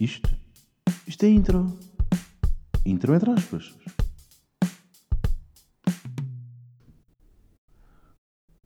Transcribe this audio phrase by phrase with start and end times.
[0.00, 0.30] Isto?
[1.08, 1.76] Isto é intro.
[2.86, 3.74] Intro entre aspas.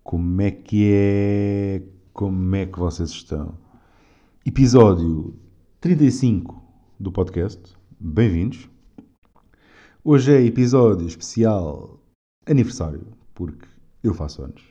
[0.03, 1.83] Como é que é?
[2.13, 3.57] Como é que vocês estão?
[4.45, 5.35] Episódio
[5.81, 6.63] 35
[7.01, 7.79] do podcast.
[7.99, 8.69] Bem-vindos.
[10.05, 11.99] Hoje é episódio especial
[12.45, 13.67] aniversário, porque
[14.03, 14.63] eu faço anos.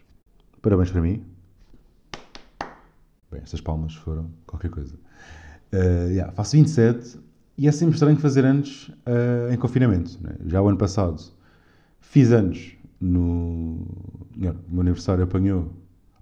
[0.62, 1.26] Parabéns para mim.
[3.32, 5.00] Bem, estas palmas foram qualquer coisa.
[5.74, 7.18] Uh, yeah, faço 27
[7.58, 10.18] e é sempre estranho fazer anos uh, em confinamento.
[10.22, 10.36] Né?
[10.46, 11.22] Já o ano passado
[12.00, 13.86] fiz anos no.
[14.36, 15.72] O meu aniversário apanhou.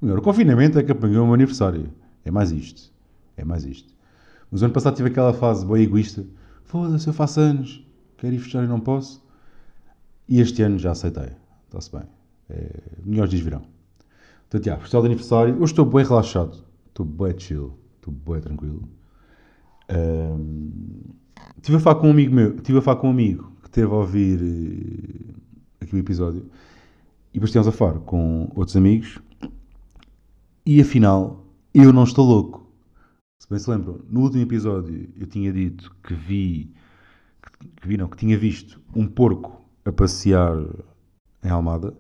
[0.02, 1.92] Melhor, o confinamento é que apanhou o meu aniversário.
[2.24, 2.92] É mais isto.
[3.36, 3.94] É mais isto.
[4.52, 6.26] Mas o ano passado tive aquela fase boa egoísta.
[6.64, 7.86] Foda-se, eu faço anos.
[8.18, 9.24] Quero ir fechar e não posso.
[10.28, 11.30] E este ano já aceitei.
[11.68, 12.04] Está-se bem.
[12.50, 12.70] É,
[13.04, 13.62] melhores dias virão.
[14.50, 15.56] Portanto, já, festival de aniversário.
[15.56, 16.58] Hoje estou bem relaxado.
[16.88, 17.74] Estou bem chill.
[17.98, 18.99] Estou bem tranquilo.
[19.90, 20.72] Um,
[21.58, 22.56] estive a falar com um amigo meu.
[22.56, 25.36] Estive a falar com um amigo que teve a ouvir uh,
[25.82, 26.50] aqui o episódio.
[27.34, 29.20] E depois a falar com outros amigos.
[30.66, 32.72] E afinal, eu não estou louco.
[33.42, 36.74] Se bem se lembram, no último episódio eu tinha dito que vi,
[37.42, 40.58] que, que vi não, que tinha visto um porco a passear
[41.44, 41.96] em Almada.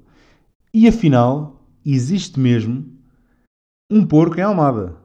[0.73, 2.85] E afinal, existe mesmo
[3.89, 4.97] um porco em Almada.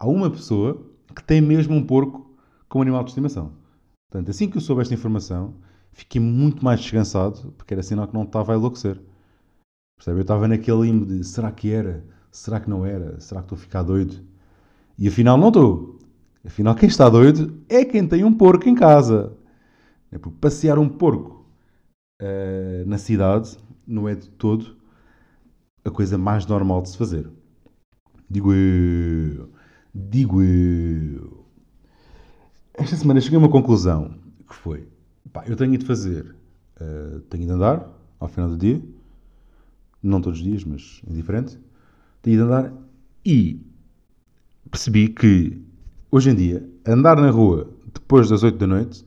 [0.00, 2.36] Há uma pessoa que tem mesmo um porco
[2.68, 3.52] como animal de estimação.
[4.10, 5.54] Portanto, assim que eu soube esta informação,
[5.92, 9.00] fiquei muito mais descansado, porque era sinal que não estava a enlouquecer.
[9.96, 10.18] Percebe?
[10.18, 12.04] Eu estava naquele limbo de será que era?
[12.30, 13.18] Será que não era?
[13.20, 14.22] Será que estou a ficar doido?
[14.98, 15.98] E afinal não estou.
[16.44, 19.36] Afinal, quem está doido é quem tem um porco em casa.
[20.12, 21.46] É porque passear um porco
[22.22, 24.76] uh, na cidade não é de todo
[25.84, 27.28] a coisa mais normal de se fazer.
[28.28, 29.50] Digo eu.
[29.98, 31.46] Digo eu.
[32.74, 34.14] Esta semana cheguei a uma conclusão
[34.46, 34.86] que foi:
[35.32, 36.36] pá, eu tenho de fazer,
[36.78, 37.88] uh, tenho de andar
[38.20, 38.82] ao final do dia,
[40.02, 41.58] não todos os dias, mas é diferente.
[42.20, 42.74] Tenho de andar
[43.24, 43.58] e
[44.70, 45.64] percebi que
[46.10, 49.02] hoje em dia andar na rua depois das 8 da noite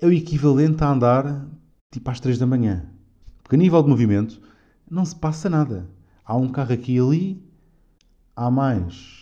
[0.00, 1.48] é o equivalente a andar
[1.90, 2.88] tipo às 3 da manhã.
[3.42, 4.40] Porque a nível de movimento
[4.88, 5.90] não se passa nada.
[6.24, 7.42] Há um carro aqui e ali,
[8.36, 9.15] há mais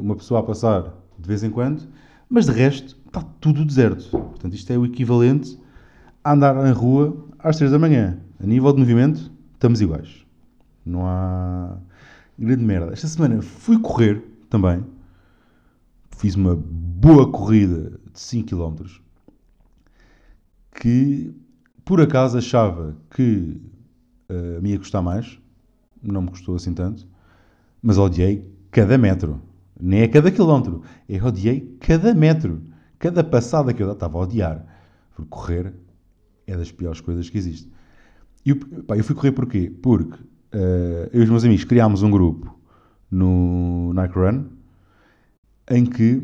[0.00, 1.88] uma pessoa a passar de vez em quando,
[2.28, 4.10] mas de resto está tudo deserto.
[4.10, 5.58] Portanto, isto é o equivalente
[6.24, 8.18] a andar na rua às 3 da manhã.
[8.42, 10.24] A nível de movimento, estamos iguais.
[10.84, 11.76] Não há
[12.38, 12.92] grande merda.
[12.92, 14.84] Esta semana fui correr também.
[16.16, 18.84] Fiz uma boa corrida de 5 km
[20.80, 21.34] que
[21.84, 23.60] por acaso achava que
[24.30, 25.38] uh, me ia custar mais,
[26.02, 27.06] não me custou assim tanto,
[27.82, 29.42] mas odiei cada metro.
[29.80, 32.62] Nem é cada quilómetro, eu odiei cada metro.
[32.98, 34.66] Cada passada que eu estava a odiar.
[35.14, 35.74] Porque correr
[36.46, 37.70] é das piores coisas que existe.
[38.44, 39.72] E pá, eu fui correr porquê?
[39.82, 42.58] Porque uh, eu e os meus amigos criámos um grupo
[43.10, 44.44] no Nike Run
[45.70, 46.22] em que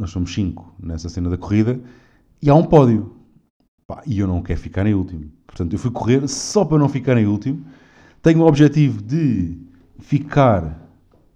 [0.00, 1.80] nós somos cinco nessa cena da corrida
[2.40, 3.14] e há um pódio.
[3.86, 5.30] Pá, e eu não quero ficar em último.
[5.46, 7.64] Portanto, eu fui correr só para não ficar em último.
[8.22, 9.58] Tenho o objetivo de
[9.98, 10.87] ficar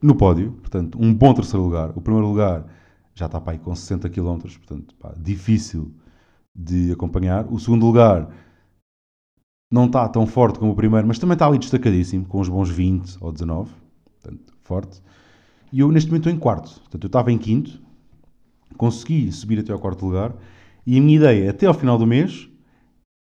[0.03, 1.93] no pódio, portanto, um bom terceiro lugar.
[1.97, 2.67] O primeiro lugar
[3.15, 5.95] já está para aí com 60 km, portanto, pá, difícil
[6.55, 7.47] de acompanhar.
[7.51, 8.29] O segundo lugar
[9.71, 12.69] não está tão forte como o primeiro, mas também está ali destacadíssimo, com uns bons
[12.69, 13.71] 20 ou 19,
[14.21, 15.03] portanto, forte.
[15.73, 17.81] E eu neste momento estou em quarto, portanto, eu estava em quinto,
[18.77, 20.35] consegui subir até ao quarto lugar,
[20.87, 22.51] e a minha ideia até ao final do mês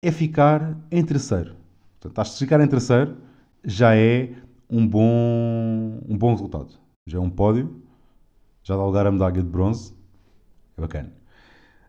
[0.03, 1.55] é ficar em terceiro.
[1.99, 3.17] Portanto, acho que ficar em terceiro
[3.63, 4.33] já é
[4.71, 6.73] um bom, um bom resultado.
[7.05, 7.81] Já é um pódio,
[8.63, 9.93] já dá lugar à medalha de bronze.
[10.77, 11.13] É bacana.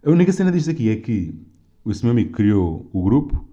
[0.04, 1.40] A única cena disto aqui é que
[1.86, 3.48] esse meu amigo criou o grupo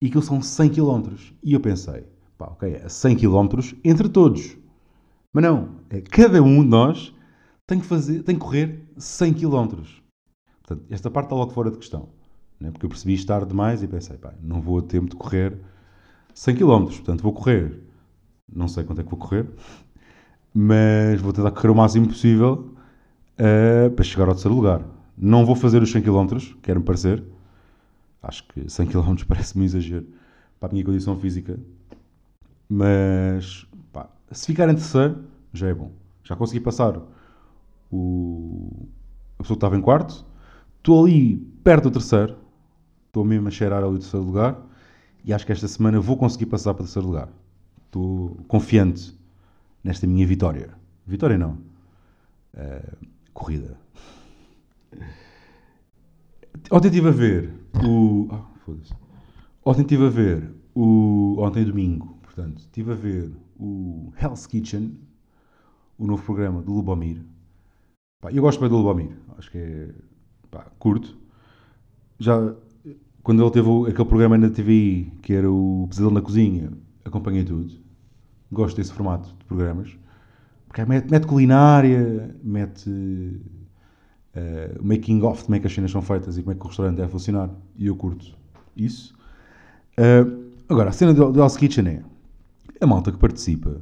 [0.00, 1.14] e aquilo são 100 km.
[1.42, 2.04] E eu pensei,
[2.36, 3.48] pá, ok, é 100 km
[3.82, 4.56] entre todos.
[5.32, 7.14] Mas não, é cada um de nós
[7.66, 9.66] tem que, fazer, tem que correr 100 km.
[10.62, 12.10] Portanto, esta parte está logo fora de questão.
[12.60, 12.70] Né?
[12.70, 15.58] Porque eu percebi estar demais e pensei, pá, não vou a tempo de correr
[16.34, 16.84] 100 km.
[16.84, 17.80] Portanto, vou correr,
[18.52, 19.46] não sei quanto é que vou correr,
[20.52, 22.74] mas vou tentar correr o máximo possível
[23.38, 24.82] uh, para chegar ao terceiro lugar.
[25.16, 27.22] Não vou fazer os 100 km, quero-me parecer.
[28.22, 30.06] Acho que 100 km parece-me um exagero
[30.58, 31.58] para a minha condição física.
[32.68, 35.90] Mas pá, se ficar em terceiro, já é bom.
[36.22, 36.98] Já consegui passar
[37.92, 38.70] o...
[39.38, 40.24] a pessoa que estava em quarto.
[40.78, 42.36] Estou ali perto do terceiro.
[43.06, 44.56] Estou mesmo a cheirar ali o terceiro lugar.
[45.24, 47.28] E acho que esta semana vou conseguir passar para o terceiro lugar.
[47.94, 49.16] Estou confiante
[49.84, 50.76] nesta minha vitória.
[51.06, 51.58] Vitória não.
[52.52, 53.78] Uh, corrida.
[56.72, 57.52] Ontem estive a ver
[57.86, 58.26] o.
[58.32, 58.92] Ah, foda-se.
[59.64, 61.36] Ontem estive a ver o.
[61.38, 63.30] Ontem é domingo, portanto, estive a ver
[63.60, 64.98] o Hell's Kitchen,
[65.96, 67.22] o novo programa do Lubomir.
[68.20, 69.94] Pá, eu gosto bem do Lubomir, acho que é.
[70.50, 71.16] Pá, curto.
[72.18, 72.56] Já.
[73.22, 76.72] Quando ele teve aquele programa na TV que era o Pesadelo na Cozinha,
[77.04, 77.83] acompanhei tudo.
[78.54, 79.90] Gosto desse formato de programas.
[80.66, 82.90] Porque mete, mete culinária, mete
[84.80, 86.64] o making of de como é que as cenas são feitas e como é que
[86.64, 87.50] o restaurante deve funcionar.
[87.76, 88.36] E eu curto
[88.76, 89.14] isso.
[89.96, 90.26] Eh,
[90.68, 92.02] agora, a cena do, do Hell's Kitchen é
[92.80, 93.80] a malta que participa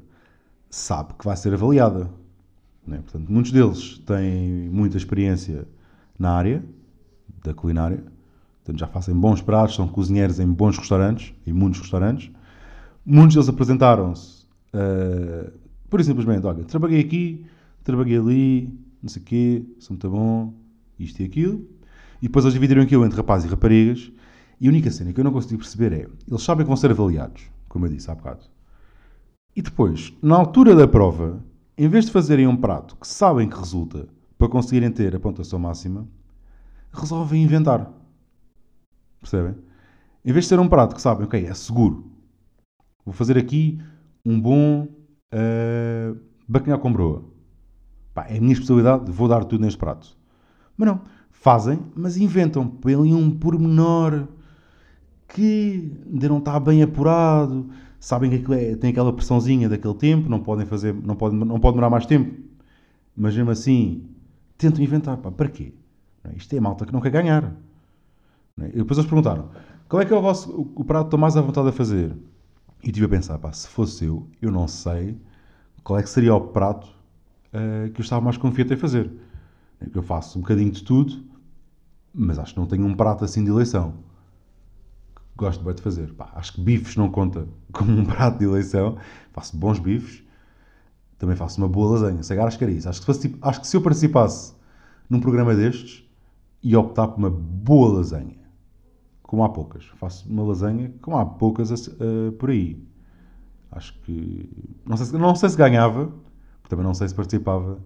[0.69, 2.11] sabe que vai ser avaliada.
[2.87, 2.99] né?
[2.99, 5.67] Portanto, muitos deles têm muita experiência
[6.19, 6.63] na área
[7.43, 8.05] da culinária.
[8.59, 12.31] Portanto, já fazem bons pratos, são cozinheiros em bons restaurantes, em muitos restaurantes.
[13.05, 14.42] Muitos deles apresentaram-se
[14.73, 15.53] eh,
[15.89, 17.45] pura e simplesmente, olha, trabalhei aqui,
[17.85, 20.55] trabalhei ali, não sei o quê, sou muito bom,
[20.99, 21.67] isto e aquilo.
[22.21, 24.13] E depois eles dividiram aquilo entre rapazes e raparigas.
[24.61, 26.91] E a única cena que eu não consegui perceber é, eles sabem que vão ser
[26.93, 28.45] avaliados, como eu disse há bocado.
[29.57, 31.45] E depois, na altura da prova,
[31.77, 34.09] em vez de fazerem um prato que sabem que resulta
[34.39, 36.09] para conseguirem ter a pontuação máxima,
[36.93, 37.93] resolvem inventar.
[39.21, 39.57] Percebem?
[40.25, 42.11] Em vez de ser um prato que sabem, ok, é seguro,
[43.05, 43.81] vou fazer aqui
[44.25, 44.89] um bom
[45.33, 47.25] uh, bacalhau com broa.
[48.15, 50.17] Pá, é a minha especialidade, vou dar tudo neste prato.
[50.77, 52.67] Mas não, fazem, mas inventam.
[52.67, 54.29] Põem um pormenor
[55.29, 57.69] que ainda não está bem apurado.
[57.99, 61.75] Sabem que é, tem aquela pressãozinha daquele tempo, não podem fazer, não pode, não pode
[61.75, 62.41] demorar mais tempo.
[63.17, 64.09] Mas mesmo assim,
[64.59, 65.17] tentam inventar.
[65.17, 65.73] Pá, para quê?
[66.25, 66.35] É?
[66.37, 67.55] Isto é malta que não quer ganhar.
[68.57, 68.69] Não é?
[68.71, 69.51] E depois eles perguntaram:
[69.89, 72.15] qual é que é o, vosso, o prato que estou mais à vontade a fazer?
[72.83, 75.21] E estive a pensar: pá, se fosse eu, eu não sei
[75.85, 76.87] qual é que seria o prato
[77.53, 79.11] uh, que eu estava mais confiante em fazer.
[79.81, 81.25] É que eu faço um bocadinho de tudo,
[82.13, 83.95] mas acho que não tenho um prato assim de eleição.
[85.37, 86.13] Gosto bem de fazer.
[86.13, 88.97] Pá, acho que bifes não conta como um prato de eleição.
[89.33, 90.23] Faço bons bifes.
[91.19, 92.23] Também faço uma boa lasanha.
[92.23, 92.89] Sei acho que era isso.
[92.89, 94.55] Acho que, fosse, tipo, acho que se eu participasse
[95.09, 96.05] num programa destes,
[96.63, 98.42] ia optar por uma boa lasanha.
[99.33, 99.87] Como há poucas.
[99.97, 102.87] Faço uma lasanha como há poucas uh, por aí.
[103.71, 104.47] Acho que.
[104.85, 106.13] Não sei, se, não sei se ganhava,
[106.69, 107.83] também não sei se participava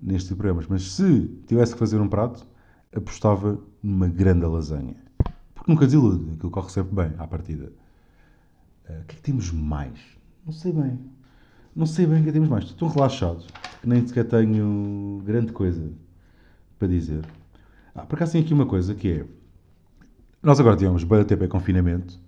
[0.00, 2.46] nestes programas, mas se tivesse que fazer um prato,
[2.94, 4.94] apostava numa grande lasanha.
[5.52, 7.72] Porque nunca desilude, aquilo corre sempre bem à partida.
[8.88, 9.98] Uh, o que é que temos mais?
[10.46, 11.00] Não sei bem.
[11.74, 12.66] Não sei bem o que é que temos mais.
[12.66, 13.44] Estou tão relaxado
[13.80, 15.90] que nem sequer tenho grande coisa
[16.78, 17.24] para dizer.
[17.92, 19.39] Ah, por acaso tem aqui uma coisa que é.
[20.42, 22.18] Nós agora tivemos bem tempo em confinamento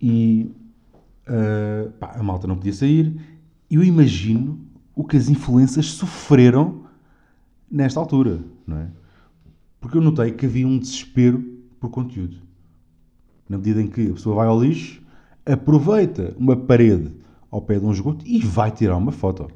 [0.00, 0.50] e
[1.28, 3.16] uh, pá, a malta não podia sair.
[3.70, 4.58] Eu imagino
[4.96, 6.84] o que as influências sofreram
[7.70, 8.88] nesta altura, não é?
[9.80, 11.40] Porque eu notei que havia um desespero
[11.78, 12.38] por conteúdo.
[13.48, 15.00] Na medida em que a pessoa vai ao lixo,
[15.46, 17.12] aproveita uma parede
[17.48, 19.48] ao pé de um esgoto e vai tirar uma foto.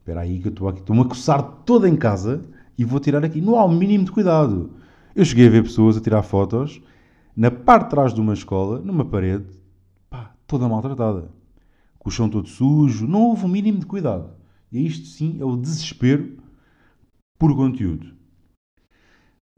[0.00, 2.42] Espera aí que eu estou aqui, estou-me a coçar toda em casa
[2.76, 3.40] e vou tirar aqui.
[3.40, 4.70] Não há o mínimo de cuidado.
[5.18, 6.80] Eu cheguei a ver pessoas a tirar fotos
[7.36, 9.46] na parte de trás de uma escola, numa parede,
[10.08, 11.28] pá, toda maltratada.
[11.98, 14.30] Com o chão todo sujo, não houve o mínimo de cuidado.
[14.70, 16.38] E isto sim é o desespero
[17.36, 18.14] por conteúdo.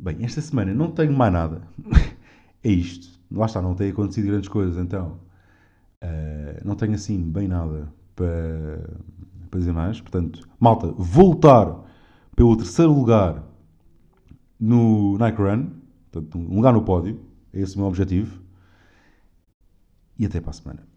[0.00, 1.68] Bem, esta semana não tenho mais nada.
[2.64, 3.20] é isto.
[3.30, 5.20] Lá está, não tem acontecido grandes coisas, então
[6.02, 8.98] uh, não tenho assim bem nada para,
[9.50, 10.00] para dizer mais.
[10.00, 11.84] Portanto, malta, voltar
[12.34, 13.49] pelo terceiro lugar
[14.60, 15.70] no Nike Run,
[16.10, 17.20] portanto, um lugar no pódio,
[17.52, 18.40] é esse o meu objetivo.
[20.18, 20.89] E até para a semana.